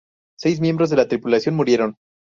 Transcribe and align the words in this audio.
Seis 0.35 0.59
miembros 0.59 0.89
de 0.89 0.95
la 0.95 1.07
tripulación 1.07 1.53
murieron. 1.53 1.95